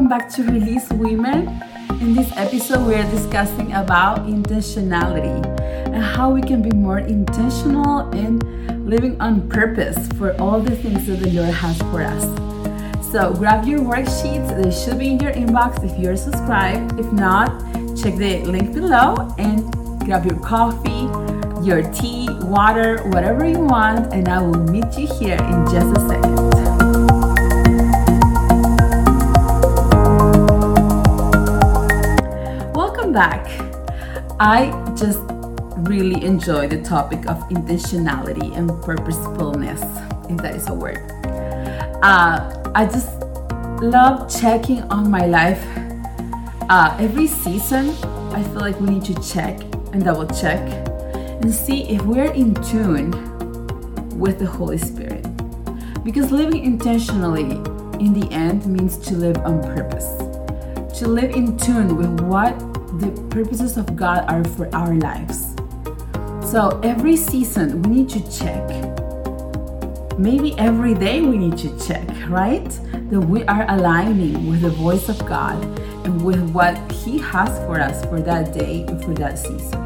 [0.00, 1.62] welcome back to Release Women.
[2.00, 5.44] In this episode, we are discussing about intentionality
[5.92, 8.38] and how we can be more intentional in
[8.88, 12.24] living on purpose for all the things that the Lord has for us.
[13.12, 16.98] So grab your worksheets, they should be in your inbox if you're subscribed.
[16.98, 17.50] If not,
[17.94, 19.70] check the link below and
[20.06, 21.12] grab your coffee,
[21.62, 26.08] your tea, water, whatever you want, and I will meet you here in just a
[26.08, 26.69] second.
[34.42, 35.20] I just
[35.84, 39.82] really enjoy the topic of intentionality and purposefulness,
[40.30, 40.96] if that is a word.
[42.02, 43.12] Uh, I just
[43.82, 45.62] love checking on my life.
[46.70, 47.90] Uh, every season,
[48.32, 49.60] I feel like we need to check
[49.92, 50.60] and double check
[51.42, 53.10] and see if we're in tune
[54.18, 55.22] with the Holy Spirit.
[56.02, 57.42] Because living intentionally
[58.02, 60.08] in the end means to live on purpose,
[60.98, 65.54] to live in tune with what the purposes of God are for our lives.
[66.50, 68.66] So every season, we need to check.
[70.18, 72.68] Maybe every day we need to check, right?
[73.10, 75.62] That we are aligning with the voice of God
[76.04, 79.78] and with what He has for us for that day and for that season.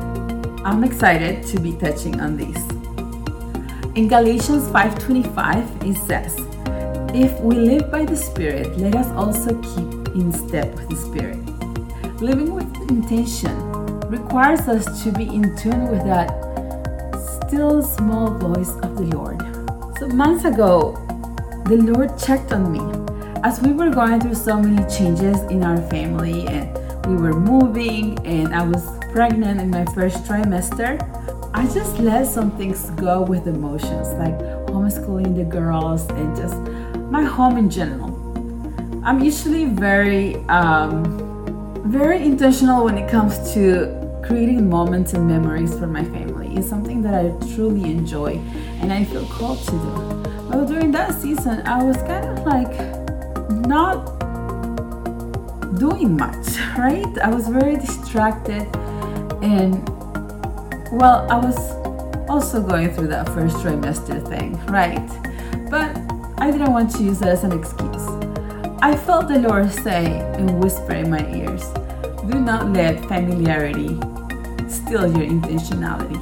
[0.64, 2.56] I'm excited to be touching on this.
[3.94, 6.34] In Galatians 5:25 it says,
[7.12, 11.43] "If we live by the Spirit, let us also keep in step with the Spirit."
[12.20, 13.54] Living with intention
[14.08, 16.30] requires us to be in tune with that
[17.46, 19.40] still small voice of the Lord.
[19.98, 20.92] So months ago,
[21.66, 22.80] the Lord checked on me
[23.42, 26.72] as we were going through so many changes in our family and
[27.06, 31.02] we were moving and I was pregnant in my first trimester,
[31.52, 36.56] I just let some things go with emotions, like homeschooling the girls and just
[37.10, 38.14] my home in general.
[39.04, 41.33] I'm usually very, um,
[41.84, 46.54] very intentional when it comes to creating moments and memories for my family.
[46.56, 48.38] It's something that I truly enjoy
[48.80, 50.48] and I feel called to do.
[50.50, 52.74] But during that season, I was kind of like
[53.66, 54.18] not
[55.78, 57.18] doing much, right?
[57.18, 58.66] I was very distracted
[59.42, 59.86] and
[60.90, 61.58] well, I was
[62.30, 65.06] also going through that first trimester thing, right?
[65.70, 65.96] But
[66.38, 68.13] I didn't want to use that as an excuse.
[68.82, 71.64] I felt the Lord say and whisper in my ears,
[72.30, 73.98] do not let familiarity
[74.68, 76.20] steal your intentionality.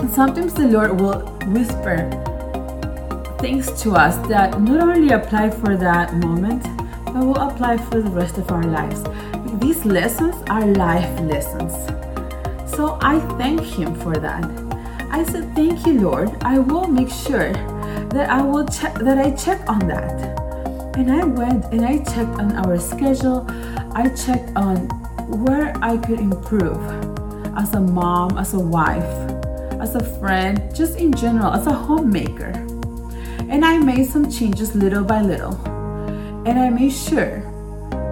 [0.00, 2.10] And sometimes the Lord will whisper
[3.40, 6.62] things to us that not only apply for that moment,
[7.06, 9.02] but will apply for the rest of our lives.
[9.60, 11.72] These lessons are life lessons.
[12.74, 14.44] So I thank Him for that.
[15.10, 16.30] I said, Thank you, Lord.
[16.42, 17.52] I will make sure
[18.14, 20.51] that I will check that I check on that.
[20.94, 23.46] And I went and I checked on our schedule.
[23.94, 24.88] I checked on
[25.28, 26.80] where I could improve
[27.56, 29.02] as a mom, as a wife,
[29.80, 32.52] as a friend, just in general, as a homemaker.
[33.48, 35.54] And I made some changes little by little.
[36.46, 37.40] And I made sure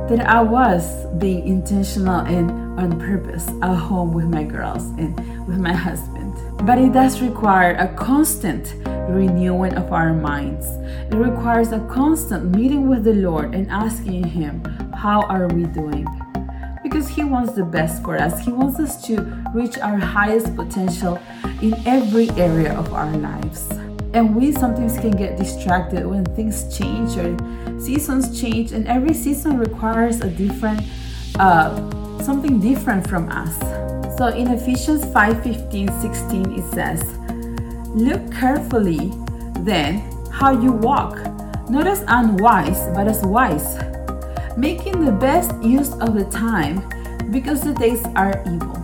[0.09, 5.17] that I was being intentional and on purpose at home with my girls and
[5.47, 6.20] with my husband.
[6.63, 8.75] But it does require a constant
[9.09, 10.67] renewing of our minds.
[11.11, 14.63] It requires a constant meeting with the Lord and asking Him,
[14.95, 16.07] How are we doing?
[16.83, 18.45] Because He wants the best for us.
[18.45, 19.23] He wants us to
[19.55, 21.19] reach our highest potential
[21.63, 23.67] in every area of our lives.
[24.13, 27.37] And we sometimes can get distracted when things change or
[27.81, 30.83] seasons change, and every season requires a different,
[31.39, 31.75] uh,
[32.21, 34.00] something different from us.
[34.21, 37.03] So in Ephesians 5 15, 16, it says,
[37.95, 39.15] Look carefully
[39.61, 40.01] then
[40.31, 41.17] how you walk,
[41.71, 43.79] not as unwise, but as wise,
[44.59, 46.87] making the best use of the time
[47.33, 48.77] because the days are evil.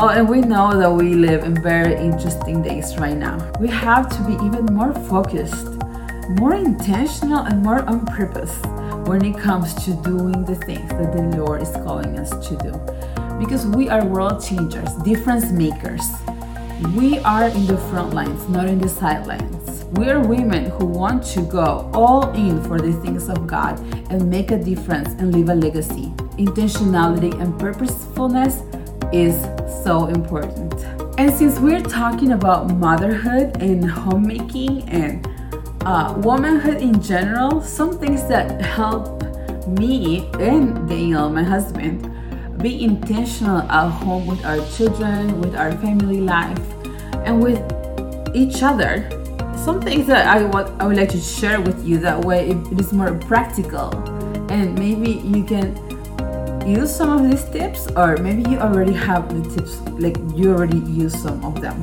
[0.00, 3.36] Oh, and we know that we live in very interesting days right now.
[3.60, 5.76] We have to be even more focused,
[6.40, 8.56] more intentional, and more on purpose
[9.06, 13.01] when it comes to doing the things that the Lord is calling us to do.
[13.42, 16.12] Because we are world changers, difference makers.
[16.94, 19.84] We are in the front lines, not in the sidelines.
[19.94, 23.80] We are women who want to go all in for the things of God
[24.12, 26.12] and make a difference and leave a legacy.
[26.38, 28.62] Intentionality and purposefulness
[29.12, 29.34] is
[29.82, 30.72] so important.
[31.18, 35.26] And since we're talking about motherhood and homemaking and
[35.84, 39.20] uh, womanhood in general, some things that help
[39.66, 42.11] me and Daniel, my husband,
[42.62, 46.58] be intentional at home with our children, with our family life,
[47.24, 47.60] and with
[48.34, 49.08] each other.
[49.56, 52.80] Some things that I, want, I would like to share with you that way it
[52.80, 53.90] is more practical.
[54.50, 55.76] And maybe you can
[56.66, 60.78] use some of these tips or maybe you already have the tips like you already
[60.78, 61.82] use some of them.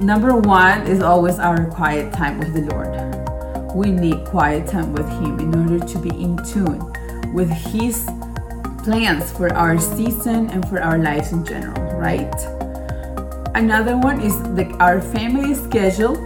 [0.00, 3.74] Number one is always our quiet time with the lord.
[3.74, 6.80] We need quiet time with him in order to be in tune
[7.34, 8.08] with his
[8.84, 12.34] plans for our season and for our lives in general right
[13.54, 16.16] another one is like our family schedule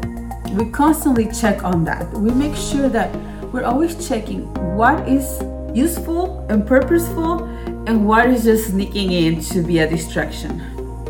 [0.53, 3.15] we constantly check on that we make sure that
[3.53, 5.43] we're always checking what is
[5.75, 7.45] useful and purposeful
[7.87, 10.63] and what is just sneaking in to be a distraction.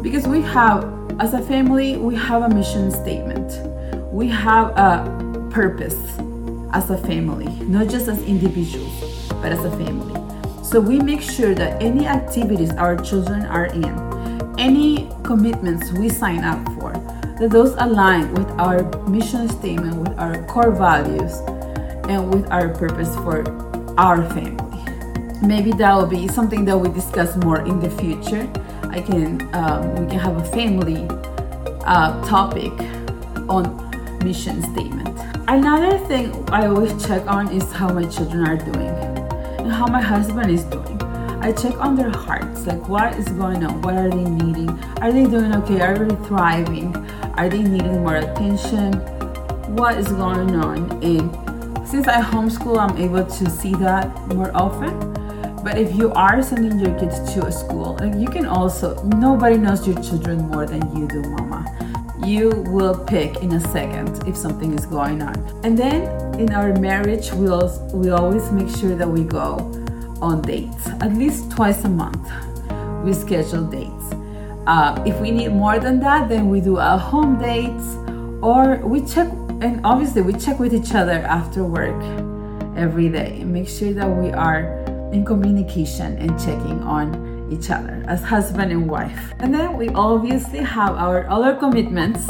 [0.02, 0.84] Because we have,
[1.20, 3.52] as a family, we have a mission statement.
[4.12, 5.96] We have a purpose
[6.72, 10.18] as a family, not just as individuals, but as a family.
[10.72, 13.92] So we make sure that any activities our children are in,
[14.58, 16.92] any commitments we sign up for,
[17.38, 21.34] that those align with our mission statement, with our core values,
[22.08, 23.44] and with our purpose for
[24.00, 24.80] our family.
[25.46, 28.50] Maybe that will be something that we discuss more in the future.
[28.84, 31.06] I can um, we can have a family
[31.84, 32.72] uh, topic
[33.46, 33.76] on
[34.24, 35.18] mission statement.
[35.48, 39.11] Another thing i always check on is how my children are doing
[39.62, 41.00] and how my husband is doing.
[41.42, 43.82] I check on their hearts like what is going on?
[43.82, 44.70] What are they needing?
[45.00, 45.80] Are they doing okay?
[45.80, 46.94] Are they thriving?
[47.34, 48.92] Are they needing more attention?
[49.74, 51.02] What is going on?
[51.02, 55.12] And since i homeschool i'm able to see that more often.
[55.64, 59.56] But if you are sending your kids to a school, like you can also, nobody
[59.56, 61.66] knows your children more than you do, mama.
[62.24, 65.34] You will pick in a second if something is going on.
[65.64, 66.02] And then
[66.38, 69.56] in our marriage, we'll, we always make sure that we go
[70.20, 72.30] on dates, at least twice a month.
[73.04, 74.12] We schedule dates.
[74.66, 77.96] Uh, if we need more than that, then we do a home dates
[78.42, 79.28] or we check,
[79.60, 82.00] and obviously we check with each other after work
[82.76, 84.82] every day and make sure that we are
[85.12, 89.34] in communication and checking on each other as husband and wife.
[89.40, 92.28] And then we obviously have our other commitments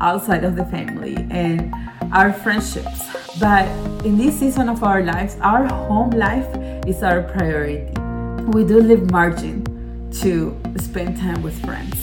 [0.00, 1.74] outside of the family and
[2.12, 3.19] our friendships.
[3.38, 3.66] But
[4.04, 6.48] in this season of our lives, our home life
[6.86, 7.92] is our priority.
[8.50, 9.64] We do leave margin
[10.20, 11.96] to spend time with friends.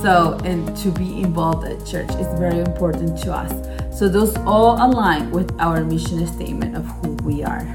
[0.00, 3.52] So, and to be involved at church is very important to us.
[3.98, 7.66] So, those all align with our mission statement of who we are.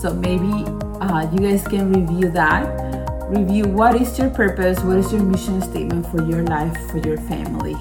[0.00, 0.64] So, maybe
[1.00, 2.90] uh, you guys can review that
[3.30, 7.16] review what is your purpose what is your mission statement for your life for your
[7.16, 7.76] family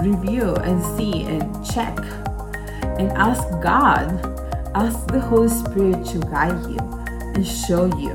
[0.00, 1.94] review and see and check
[2.98, 4.08] and ask god
[4.74, 6.78] ask the holy spirit to guide you
[7.34, 8.14] and show you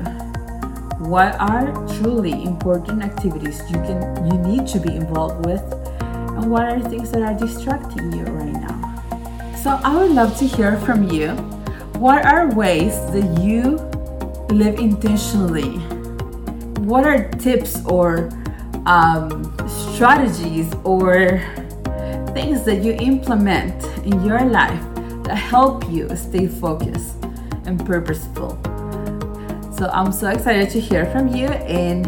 [1.08, 5.62] what are truly important activities you can you need to be involved with
[6.02, 10.46] and what are things that are distracting you right now so i would love to
[10.46, 11.30] hear from you
[12.02, 13.76] what are ways that you
[14.52, 15.70] live intentionally?
[16.82, 18.30] What are tips or
[18.86, 21.40] um, strategies or
[22.32, 24.82] things that you implement in your life
[25.24, 27.14] that help you stay focused
[27.64, 28.58] and purposeful?
[29.76, 32.06] So I'm so excited to hear from you, and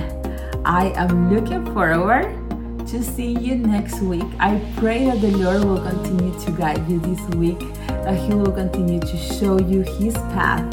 [0.65, 2.41] I am looking forward
[2.87, 4.25] to see you next week.
[4.39, 7.59] I pray that the Lord will continue to guide you this week,
[7.89, 10.73] that He will continue to show you His path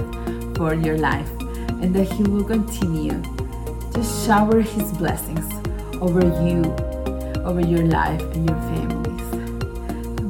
[0.56, 1.30] for your life
[1.82, 3.22] and that He will continue
[3.94, 5.52] to shower His blessings
[6.00, 6.64] over you,
[7.44, 9.01] over your life and your families.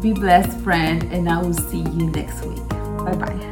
[0.01, 2.67] Be blessed, friend, and I will see you next week.
[2.69, 3.50] Bye bye.